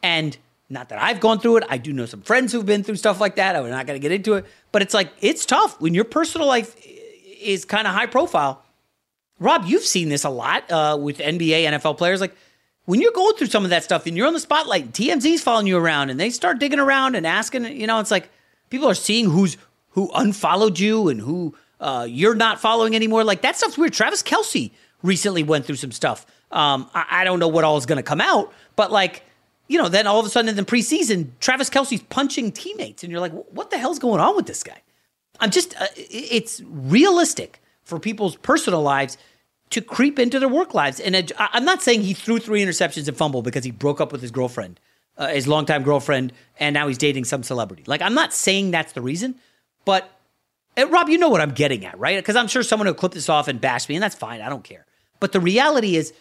[0.00, 0.36] And
[0.70, 1.64] not that I've gone through it.
[1.68, 3.56] I do know some friends who've been through stuff like that.
[3.56, 4.46] I'm not going to get into it.
[4.70, 6.76] But it's like, it's tough when your personal life
[7.42, 8.62] is kind of high profile.
[9.40, 12.20] Rob, you've seen this a lot uh, with NBA, NFL players.
[12.20, 12.36] Like,
[12.84, 15.66] when you're going through some of that stuff and you're on the spotlight, TMZ's following
[15.66, 18.30] you around and they start digging around and asking, you know, it's like
[18.70, 19.56] people are seeing who's
[19.88, 23.24] who unfollowed you and who uh, you're not following anymore.
[23.24, 23.94] Like that stuff's weird.
[23.94, 24.70] Travis Kelce
[25.02, 26.24] recently went through some stuff.
[26.50, 29.24] Um, I, I, don't know what all is going to come out, but like,
[29.66, 33.10] you know, then all of a sudden in the preseason, Travis Kelce's punching teammates, and
[33.10, 34.80] you're like, what the hell's going on with this guy?
[35.40, 39.18] I'm just, uh, it's realistic for people's personal lives
[39.70, 41.00] to creep into their work lives.
[41.00, 44.22] And I'm not saying he threw three interceptions and fumbled because he broke up with
[44.22, 44.78] his girlfriend,
[45.18, 47.82] uh, his longtime girlfriend, and now he's dating some celebrity.
[47.86, 49.34] Like, I'm not saying that's the reason.
[49.84, 50.10] But
[50.78, 52.16] uh, Rob, you know what I'm getting at, right?
[52.16, 54.40] Because I'm sure someone will clip this off and bash me, and that's fine.
[54.40, 54.86] I don't care.
[55.18, 56.12] But the reality is,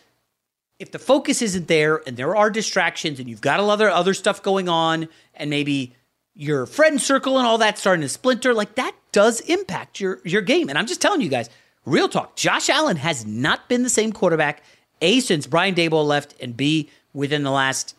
[0.79, 3.89] if the focus isn't there and there are distractions and you've got a lot of
[3.89, 5.95] other stuff going on and maybe
[6.33, 10.41] your friend circle and all that starting to splinter, like that does impact your your
[10.41, 10.69] game.
[10.69, 11.49] And I'm just telling you guys,
[11.85, 14.61] real talk, Josh Allen has not been the same quarterback,
[15.01, 17.95] A, since Brian Daboll left, and B, within the last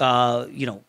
[0.00, 0.82] uh, you know,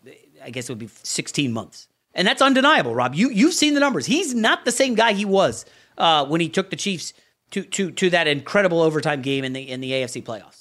[0.43, 1.87] I guess it would be 16 months.
[2.13, 3.13] And that's undeniable, Rob.
[3.13, 4.05] You you've seen the numbers.
[4.05, 5.65] He's not the same guy he was
[5.97, 7.13] uh, when he took the Chiefs
[7.51, 10.60] to to to that incredible overtime game in the in the AFC playoffs.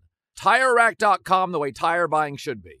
[0.41, 2.80] TireRack.com, the way tire buying should be.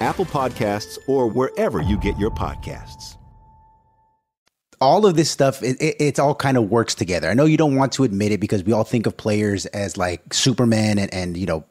[0.00, 3.16] Apple Podcasts, or wherever you get your podcasts.
[4.80, 7.28] All of this stuff, it, it, it's all kind of works together.
[7.28, 9.96] I know you don't want to admit it because we all think of players as
[9.96, 11.64] like Superman and, and you know,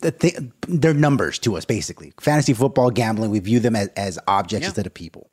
[0.00, 2.14] the th- they're numbers to us basically.
[2.20, 4.68] Fantasy football, gambling, we view them as, as objects Yeah.
[4.68, 5.28] instead of people.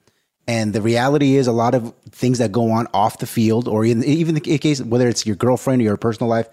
[0.45, 3.85] And the reality is, a lot of things that go on off the field, or
[3.85, 6.47] in, even in case whether it's your girlfriend or your personal life,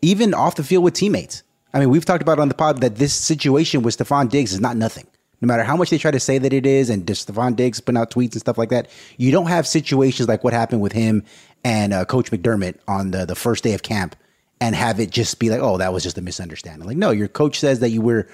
[0.00, 1.42] even off the field with teammates.
[1.74, 4.60] I mean, we've talked about on the pod that this situation with Stefon Diggs is
[4.60, 5.06] not nothing.
[5.40, 8.00] No matter how much they try to say that it is, and Stefon Diggs putting
[8.00, 11.24] out tweets and stuff like that, you don't have situations like what happened with him
[11.64, 14.14] and uh, Coach McDermott on the the first day of camp,
[14.60, 16.86] and have it just be like, oh, that was just a misunderstanding.
[16.86, 18.28] Like, no, your coach says that you were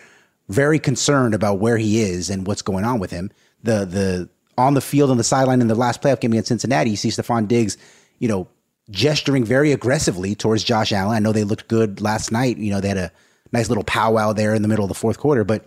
[0.48, 3.30] very concerned about where he is and what's going on with him.
[3.62, 6.90] The the on the field on the sideline in the last playoff game against Cincinnati,
[6.90, 7.78] you see Stefon Diggs,
[8.18, 8.48] you know,
[8.90, 11.16] gesturing very aggressively towards Josh Allen.
[11.16, 12.58] I know they looked good last night.
[12.58, 13.12] You know, they had a
[13.52, 15.64] nice little powwow there in the middle of the fourth quarter, but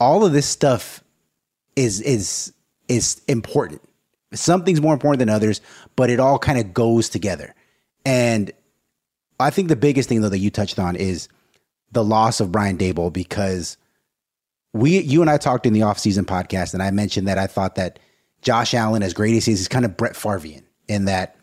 [0.00, 1.02] all of this stuff
[1.76, 2.52] is is
[2.88, 3.82] is important.
[4.34, 5.60] Something's more important than others,
[5.96, 7.54] but it all kind of goes together.
[8.04, 8.52] And
[9.40, 11.28] I think the biggest thing though that you touched on is
[11.92, 13.76] the loss of Brian Daboll because
[14.72, 17.76] we you and I talked in the offseason podcast and I mentioned that I thought
[17.76, 17.98] that
[18.42, 21.36] Josh Allen, as great as he is, is kind of Brett Farvian in that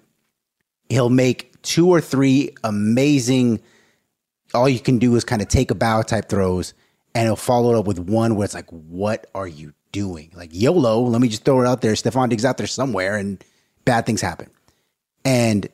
[0.90, 3.62] he'll make two or three amazing
[4.56, 6.74] all you can do is kind of take a bow type throws
[7.14, 10.32] and he'll follow it up with one where it's like, what are you doing?
[10.36, 11.94] Like YOLO, let me just throw it out there.
[11.94, 13.44] Stefon Diggs out there somewhere and
[13.86, 14.50] bad things happen.
[15.24, 15.68] And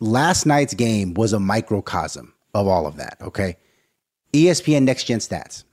[0.00, 3.18] last night's game was a microcosm of all of that.
[3.20, 3.56] Okay.
[4.32, 5.64] ESPN Next Gen Stats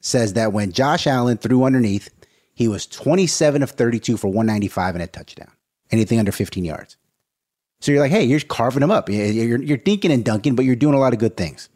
[0.00, 2.10] says that when Josh Allen threw underneath,
[2.54, 5.50] he was 27 of 32 for 195 and a touchdown.
[5.90, 6.96] Anything under 15 yards.
[7.80, 9.08] So you're like, hey, you're carving him up.
[9.08, 11.68] You're, you're, you're and dunking, but you're doing a lot of good things.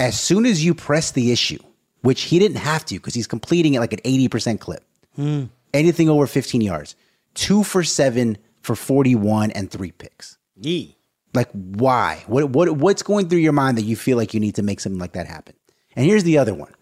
[0.00, 1.58] As soon as you press the issue,
[2.00, 4.82] which he didn't have to because he's completing it like an 80% clip,
[5.14, 5.44] hmm.
[5.72, 6.96] anything over 15 yards,
[7.34, 10.38] two for seven for 41 and three picks.
[10.60, 10.96] Yee.
[11.34, 12.24] Like, why?
[12.26, 14.80] What, what, what's going through your mind that you feel like you need to make
[14.80, 15.54] something like that happen?
[15.94, 16.72] And here's the other one.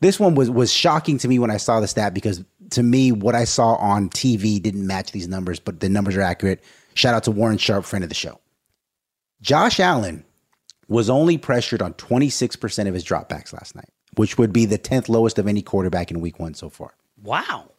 [0.00, 3.12] This one was was shocking to me when I saw the stat because to me,
[3.12, 6.62] what I saw on TV didn't match these numbers, but the numbers are accurate.
[6.94, 8.40] Shout out to Warren Sharp, friend of the show.
[9.42, 10.24] Josh Allen
[10.88, 15.08] was only pressured on 26% of his dropbacks last night, which would be the 10th
[15.08, 16.94] lowest of any quarterback in week one so far.
[17.22, 17.70] Wow.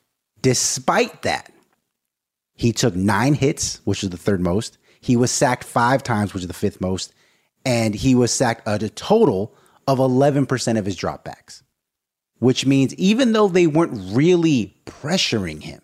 [0.41, 1.51] Despite that,
[2.55, 4.77] he took nine hits, which is the third most.
[4.99, 7.13] He was sacked five times, which is the fifth most.
[7.65, 9.55] And he was sacked at a total
[9.87, 11.63] of 11% of his dropbacks,
[12.39, 15.81] which means even though they weren't really pressuring him,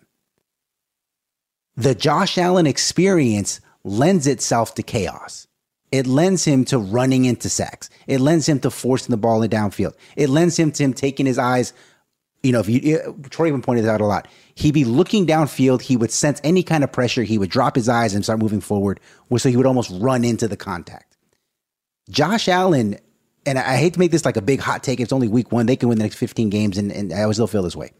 [1.76, 5.46] the Josh Allen experience lends itself to chaos.
[5.92, 7.90] It lends him to running into sacks.
[8.06, 9.94] It lends him to forcing the ball in downfield.
[10.16, 11.72] It lends him to him taking his eyes.
[12.42, 15.82] You know, if you Troy even pointed out a lot, he'd be looking downfield.
[15.82, 17.22] He would sense any kind of pressure.
[17.22, 19.00] He would drop his eyes and start moving forward,
[19.36, 21.16] so he would almost run into the contact.
[22.08, 22.98] Josh Allen,
[23.44, 25.00] and I hate to make this like a big hot take.
[25.00, 25.66] It's only week one.
[25.66, 27.92] They can win the next 15 games, and, and I still feel this way.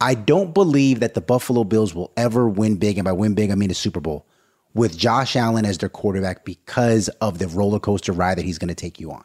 [0.00, 3.50] I don't believe that the Buffalo Bills will ever win big, and by win big,
[3.50, 4.26] I mean a Super Bowl,
[4.76, 8.68] with Josh Allen as their quarterback because of the roller coaster ride that he's going
[8.68, 9.24] to take you on.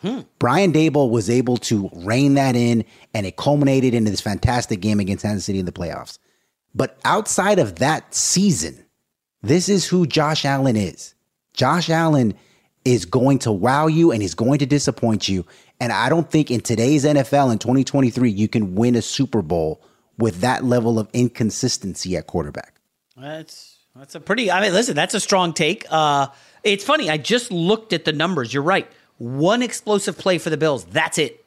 [0.00, 0.20] Hmm.
[0.38, 2.84] Brian Daboll was able to rein that in,
[3.14, 6.18] and it culminated into this fantastic game against Kansas City in the playoffs.
[6.74, 8.84] But outside of that season,
[9.40, 11.14] this is who Josh Allen is.
[11.52, 12.34] Josh Allen
[12.84, 15.46] is going to wow you and he's going to disappoint you.
[15.80, 19.80] And I don't think in today's NFL in 2023, you can win a Super Bowl
[20.18, 22.80] with that level of inconsistency at quarterback.
[23.16, 24.50] That's that's a pretty.
[24.50, 25.84] I mean, listen, that's a strong take.
[25.90, 26.28] Uh,
[26.62, 27.10] it's funny.
[27.10, 28.54] I just looked at the numbers.
[28.54, 28.90] You're right.
[29.18, 30.84] One explosive play for the Bills.
[30.84, 31.44] That's it.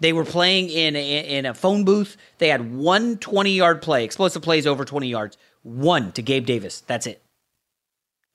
[0.00, 2.16] They were playing in a, in a phone booth.
[2.38, 5.36] They had one 20 yard play, explosive plays over 20 yards.
[5.62, 6.80] One to Gabe Davis.
[6.86, 7.22] That's it.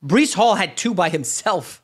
[0.04, 1.82] Breece Hall had two by himself.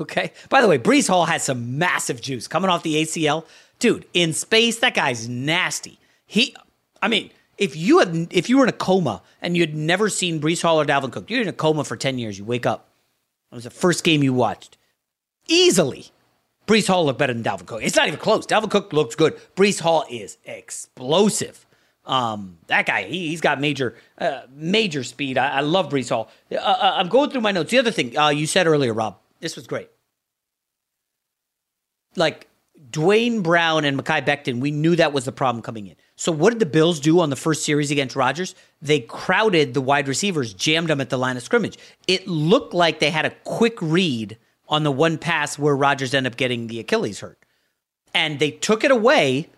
[0.00, 0.32] Okay.
[0.48, 3.44] By the way, Breece Hall has some massive juice coming off the ACL.
[3.78, 5.98] Dude, in space, that guy's nasty.
[6.26, 6.56] He,
[7.02, 10.08] I mean, if you had, if you were in a coma and you had never
[10.08, 12.66] seen Breece Hall or Dalvin Cook, you're in a coma for 10 years, you wake
[12.66, 12.88] up.
[13.52, 14.76] It was the first game you watched.
[15.46, 16.06] Easily,
[16.66, 17.82] Breece Hall looked better than Dalvin Cook.
[17.82, 18.46] It's not even close.
[18.46, 19.38] Dalvin Cook looks good.
[19.54, 21.66] Breece Hall is explosive.
[22.06, 25.38] Um, that guy, he, has got major, uh, major speed.
[25.38, 26.30] I, I love Breece Hall.
[26.50, 27.70] Uh, uh, I'm going through my notes.
[27.70, 29.88] The other thing uh, you said earlier, Rob, this was great.
[32.16, 32.48] Like
[32.90, 35.96] Duane Brown and Mekhi Becton, we knew that was the problem coming in.
[36.16, 38.54] So what did the Bills do on the first series against Rodgers?
[38.80, 41.76] They crowded the wide receivers, jammed them at the line of scrimmage.
[42.06, 44.38] It looked like they had a quick read
[44.68, 47.38] on the one pass where Rodgers ended up getting the Achilles hurt.
[48.14, 49.48] And they took it away.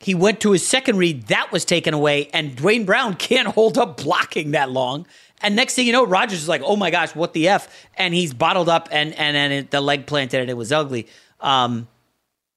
[0.00, 3.78] He went to his second read, that was taken away, and Duane Brown can't hold
[3.78, 5.06] up blocking that long.
[5.42, 8.12] And next thing you know, Rodgers is like, "Oh my gosh, what the f?" And
[8.12, 11.06] he's bottled up, and and and it, the leg planted, and it was ugly.
[11.40, 11.88] Um,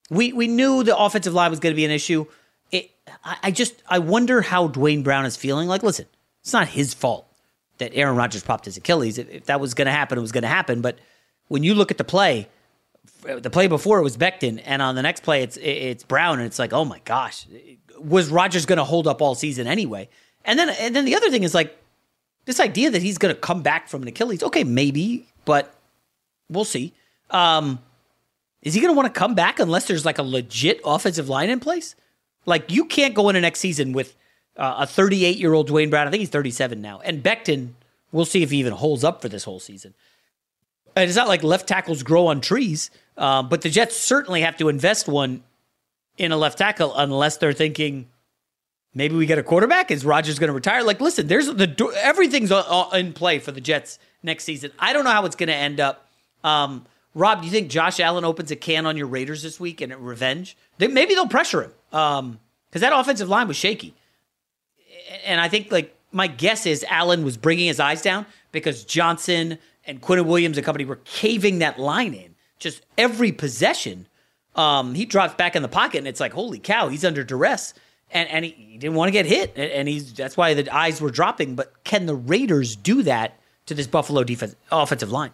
[0.09, 2.25] we we knew the offensive line was going to be an issue.
[2.73, 2.91] It,
[3.23, 5.67] I, I just I wonder how Duane Brown is feeling.
[5.67, 6.07] Like, listen,
[6.41, 7.25] it's not his fault
[7.77, 9.17] that Aaron Rodgers popped his Achilles.
[9.17, 10.81] If, if that was going to happen, it was going to happen.
[10.81, 10.97] But
[11.47, 12.49] when you look at the play,
[13.21, 16.47] the play before it was Becton, and on the next play it's it's Brown, and
[16.47, 17.45] it's like, oh my gosh,
[17.99, 20.09] was Rodgers going to hold up all season anyway?
[20.43, 21.77] And then and then the other thing is like
[22.45, 24.43] this idea that he's going to come back from an Achilles.
[24.43, 25.73] Okay, maybe, but
[26.49, 26.93] we'll see.
[27.29, 27.79] Um,
[28.61, 31.49] is he going to want to come back unless there's like a legit offensive line
[31.49, 31.95] in place?
[32.45, 34.15] Like you can't go into next season with
[34.57, 36.07] uh, a 38 year old Duane Brown.
[36.07, 37.73] I think he's 37 now, and Becton.
[38.11, 39.95] We'll see if he even holds up for this whole season.
[40.95, 44.55] And it's not like left tackles grow on trees, uh, but the Jets certainly have
[44.57, 45.41] to invest one
[46.17, 48.07] in a left tackle unless they're thinking
[48.93, 49.91] maybe we get a quarterback.
[49.91, 50.83] Is Rodgers going to retire?
[50.83, 52.51] Like, listen, there's the everything's
[52.93, 54.71] in play for the Jets next season.
[54.77, 56.07] I don't know how it's going to end up.
[56.43, 56.85] Um,
[57.15, 59.93] Rob, do you think Josh Allen opens a can on your Raiders this week and
[59.95, 60.57] revenge?
[60.77, 62.39] They, maybe they'll pressure him because um,
[62.71, 63.93] that offensive line was shaky,
[65.23, 69.59] and I think like my guess is Allen was bringing his eyes down because Johnson
[69.85, 74.07] and Quinnen Williams and company were caving that line in just every possession.
[74.55, 77.73] Um, he drops back in the pocket, and it's like, holy cow, he's under duress,
[78.11, 80.73] and and he, he didn't want to get hit, and, and he's that's why the
[80.73, 81.55] eyes were dropping.
[81.55, 85.31] But can the Raiders do that to this Buffalo defense offensive line?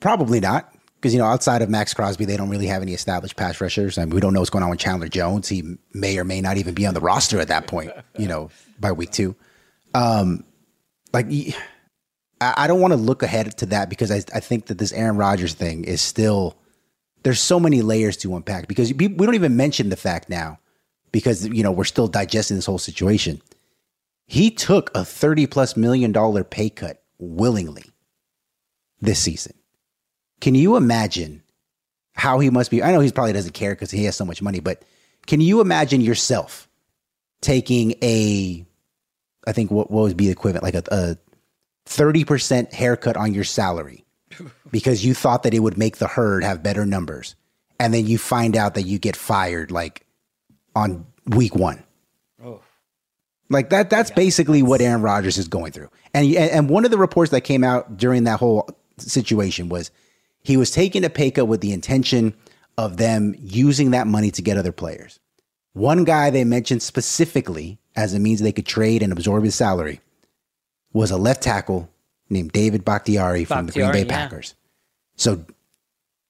[0.00, 0.74] Probably not.
[0.96, 3.96] Because, you know, outside of Maxx Crosby, they don't really have any established pass rushers.
[3.96, 5.48] I mean, we don't know what's going on with Chandler Jones.
[5.48, 8.50] He may or may not even be on the roster at that point, you know,
[8.78, 9.34] by week two.
[9.94, 10.44] Um,
[11.14, 11.26] like,
[12.42, 15.16] I don't want to look ahead to that because I, I think that this Aaron
[15.16, 16.58] Rodgers thing is still,
[17.22, 20.58] there's so many layers to unpack because we don't even mention the fact now
[21.12, 23.40] because, you know, we're still digesting this whole situation.
[24.26, 27.90] He took a 30 plus million dollar pay cut willingly
[29.00, 29.54] this season.
[30.40, 31.42] Can you imagine
[32.14, 32.82] how he must be?
[32.82, 34.82] I know he probably doesn't care because he has so much money, but
[35.26, 36.68] can you imagine yourself
[37.40, 38.64] taking a,
[39.46, 41.16] I think what, what would be equivalent, like a, a
[41.86, 44.04] 30% haircut on your salary
[44.70, 47.34] because you thought that it would make the herd have better numbers.
[47.78, 50.04] And then you find out that you get fired like
[50.74, 51.82] on week one.
[52.42, 52.60] Oh.
[53.48, 54.68] Like that, that's yeah, basically that's...
[54.68, 55.90] what Aaron Rodgers is going through.
[56.12, 58.68] And, and one of the reports that came out during that whole
[58.98, 59.90] situation was
[60.42, 62.34] he was taking a pay cut with the intention
[62.78, 65.20] of them using that money to get other players.
[65.72, 70.00] One guy they mentioned specifically as a means they could trade and absorb his salary
[70.92, 71.88] was a left tackle
[72.28, 74.08] named David Bakhtiari, from the Green Bay yeah.
[74.08, 74.54] Packers.
[75.16, 75.44] So,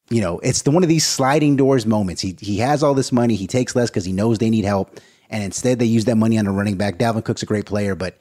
[0.09, 2.21] you know, it's the one of these sliding doors moments.
[2.21, 4.99] He he has all this money, he takes less because he knows they need help,
[5.29, 6.99] and instead they use that money on a running back.
[6.99, 8.19] Dalvin Cook's a great player, but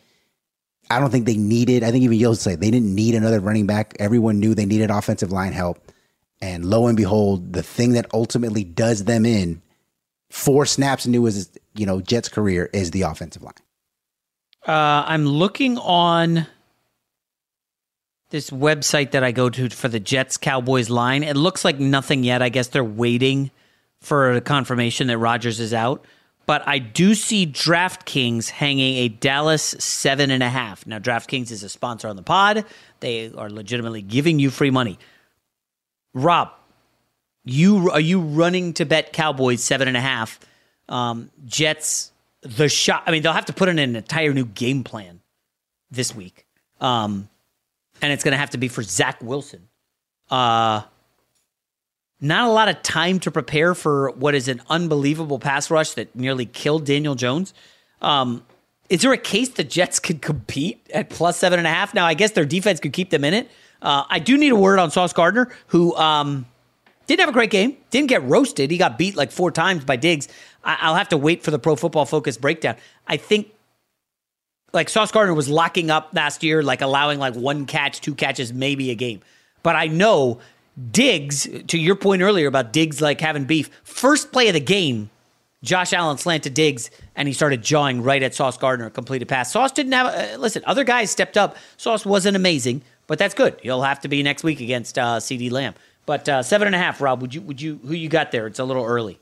[0.90, 1.84] I don't think they needed.
[1.84, 3.96] I think even you'll say they didn't need another running back.
[4.00, 5.92] Everyone knew they needed offensive line help,
[6.42, 9.62] and lo and behold, the thing that ultimately does them in
[10.30, 13.54] four snaps into his you know Jets career is the offensive line.
[14.68, 16.48] Uh, I'm looking on
[18.30, 21.24] this website that I go to for the Jets Cowboys line.
[21.24, 22.42] It looks like nothing yet.
[22.42, 23.52] I guess they're waiting
[24.02, 26.06] for a confirmation that Rodgers is out
[26.50, 30.84] but I do see DraftKings hanging a Dallas seven and a half.
[30.88, 32.66] Now, DraftKings is a sponsor on the pod.
[33.02, 34.98] They are legitimately giving you free money.
[36.16, 36.50] Rob,
[37.46, 40.40] you are you running to bet Cowboys seven and a half?
[40.88, 43.04] Um, Jets the shot.
[43.06, 45.20] I mean, they'll have to put in an entire new game plan
[45.92, 46.48] this week,
[46.82, 47.30] um,
[48.02, 49.68] and it's going to have to be for Zach Wilson.
[50.32, 50.82] Uh,
[52.22, 56.16] not a lot of time to prepare for what is an unbelievable pass rush that
[56.16, 57.54] nearly killed Daniel Jones.
[58.02, 58.44] Um,
[58.90, 61.94] is there a case the Jets could compete at plus seven and a half?
[61.94, 63.50] Now, I guess their defense could keep them in it.
[63.82, 66.46] Uh, I do need a word on Sauce Gardner, who um,
[67.08, 68.72] didn't have a great game, didn't get roasted.
[68.72, 70.28] He got beat like four times by Diggs.
[70.64, 72.76] I- will have to wait for the Pro Football Focus breakdown.
[73.08, 73.52] I think
[74.74, 78.52] like Sauce Gardner was locking up last year, like allowing like one catch, two catches,
[78.52, 79.22] maybe a game.
[79.64, 80.40] But I know
[80.92, 85.10] Diggs, to your point earlier about Diggs like having beef, first play of the game,
[85.62, 89.52] Josh Allen slanted Diggs, and he started jawing right at Sauce Gardner, completed pass.
[89.52, 90.08] Sauce didn't have.
[90.08, 91.58] Uh, listen, other guys stepped up.
[91.78, 93.60] Sauce wasn't amazing, but that's good.
[93.62, 95.74] He'll have to be next week against uh, CeeDee Lamb.
[96.06, 97.22] But uh, seven and a half, Rob.
[97.22, 97.42] Would you?
[97.42, 97.80] Would you?
[97.86, 98.48] Who you got there?
[98.48, 99.20] It's a little early.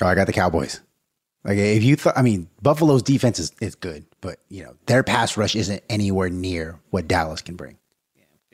[0.00, 0.80] Oh, I got the Cowboys.
[1.44, 5.02] Like if you thought, I mean, Buffalo's defense is, is good, but you know their
[5.02, 7.76] pass rush isn't anywhere near what Dallas can bring.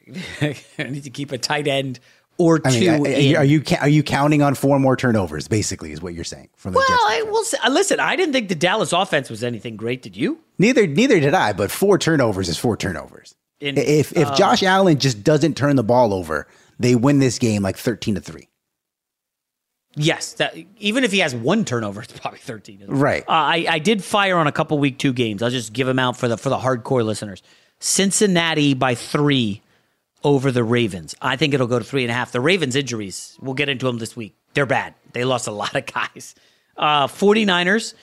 [0.41, 2.01] I need to keep a tight end
[2.41, 2.69] or two.
[2.69, 3.37] I mean, I- in.
[3.37, 5.47] are you are you counting on four more turnovers?
[5.47, 8.01] Basically, is what you're saying from the Well, I will say, uh, listen.
[8.01, 10.03] I didn't think the Dallas offense was anything great.
[10.03, 10.41] Did you?
[10.59, 13.35] Neither neither did I, but four turnovers is four turnovers.
[13.61, 16.47] In- if if um, Josh Allen just doesn't turn the ball over,
[16.79, 18.49] they win this game like thirteen to three.
[19.97, 22.85] Yes, that, even if he has one turnover, it's probably thirteen.
[22.87, 23.23] Right.
[23.23, 25.43] Uh, I I did fire on a couple week two games.
[25.43, 27.43] I'll just give them out for the for the hardcore listeners.
[27.81, 29.63] Cincinnati by three
[30.23, 31.15] over the Ravens.
[31.21, 32.33] I think it'll go to three and a half.
[32.33, 34.35] The Ravens injuries, we'll get into them this week.
[34.55, 34.95] They're bad.
[35.13, 36.35] They lost a lot of guys.
[36.77, 37.95] Uh, 49ers,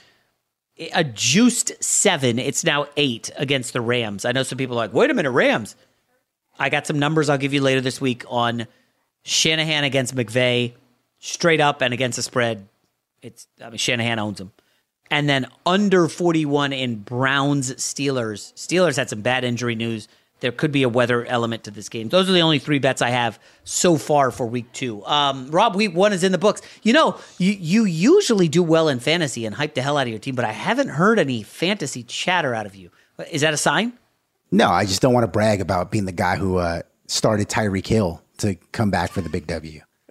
[0.94, 2.40] a juiced seven.
[2.40, 4.26] It's now eight against the Rams.
[4.26, 5.76] I know some people are like, wait a minute, Rams.
[6.60, 8.68] I got some numbers I'll give you later this week on
[9.24, 10.74] Shanahan against McVay,
[11.20, 12.68] straight up and against the spread.
[13.22, 14.52] It's I mean Shanahan owns them.
[15.10, 18.54] And then under 41 in Browns Steelers.
[18.54, 20.08] Steelers had some bad injury news.
[20.40, 22.10] There could be a weather element to this game.
[22.10, 25.04] Those are the only three bets I have so far for week two.
[25.06, 26.62] Um, Rob, week one is in the books.
[26.84, 30.10] You know, you, you usually do well in fantasy and hype the hell out of
[30.10, 32.92] your team, but I haven't heard any fantasy chatter out of you.
[33.32, 33.94] Is that a sign?
[34.52, 37.88] No, I just don't want to brag about being the guy who uh, started Tyreek
[37.88, 39.82] Hill to come back for the big W.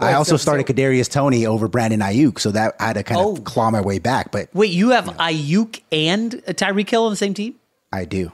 [0.00, 3.02] I Right, also so- started Kadarius Toney over Brandon Aiyuk, so that I had to
[3.02, 3.32] kind Oh.
[3.36, 4.32] of claw my way back.
[4.32, 7.56] But Wait, you have Aiyuk and Tyreek Hill on the same team?
[7.92, 8.32] I do.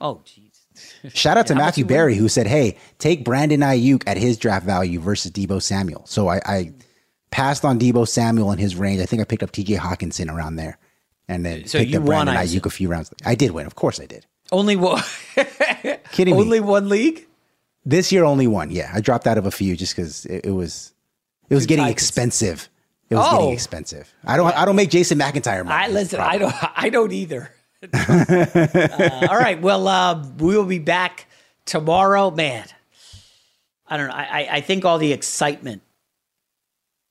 [0.00, 0.45] Oh, jeez.
[1.14, 2.20] Shout out to Matthew Berry win?
[2.22, 6.40] Who said, "Hey, take Brandon Aiyuk at his draft value versus Deebo Samuel." So I,
[6.46, 6.72] I
[7.30, 9.00] passed on Deebo Samuel in his range.
[9.00, 9.76] I think I picked up T.J.
[9.76, 10.78] Hockenson around there,
[11.28, 13.12] and then So picked you up won, Brandon I Aiyuk a few rounds.
[13.24, 14.26] I did win, of course I did.
[14.52, 15.02] Only one.
[16.12, 16.40] Kidding me?
[16.40, 17.26] Only one league?
[17.84, 18.70] This year, only one.
[18.70, 20.92] Yeah, I dropped out of a few just because it, it was
[21.48, 22.68] it was getting expensive.
[23.10, 23.38] It was Oh.
[23.38, 24.12] getting expensive.
[24.24, 25.84] I don't I don't make Jason McIntyre money.
[25.84, 26.18] I listen.
[26.20, 26.54] I don't.
[26.76, 27.50] I don't either.
[27.96, 29.60] Uh, all right.
[29.60, 31.26] Well, uh, we will be back
[31.64, 32.30] tomorrow.
[32.30, 32.66] Man,
[33.86, 34.14] I don't know.
[34.14, 35.82] I, I, think all the excitement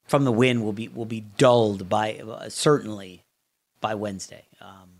[0.07, 3.23] from the win will be will be dulled by uh, certainly
[3.81, 4.45] by Wednesday.
[4.61, 4.95] Um,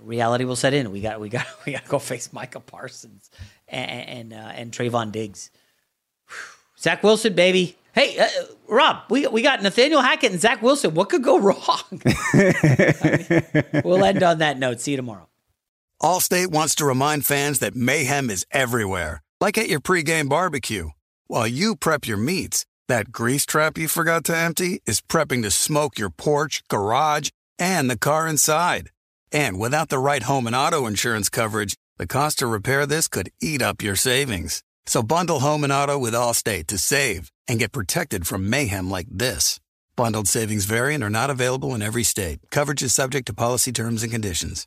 [0.00, 0.90] reality will set in.
[0.90, 3.30] We got we got we got to go face Micah Parsons
[3.68, 5.50] and and, uh, and Trevon Diggs.
[6.28, 6.36] Whew.
[6.78, 7.76] Zach Wilson, baby.
[7.96, 8.28] Hey, uh,
[8.68, 10.92] Rob, we we got Nathaniel Hackett and Zach Wilson.
[10.92, 12.02] What could go wrong?
[13.82, 14.80] we'll end on that note.
[14.82, 15.26] See you tomorrow.
[16.02, 20.90] Allstate wants to remind fans that mayhem is everywhere, like at your pregame barbecue.
[21.26, 25.50] While you prep your meats, that grease trap you forgot to empty is prepping to
[25.50, 28.90] smoke your porch, garage, and the car inside.
[29.32, 33.30] And without the right home and auto insurance coverage, the cost to repair this could
[33.40, 34.62] eat up your savings.
[34.86, 39.08] So bundle home and auto with Allstate to save and get protected from mayhem like
[39.10, 39.60] this.
[39.96, 42.38] Bundled savings variant are not available in every state.
[42.50, 44.66] Coverage is subject to policy terms and conditions.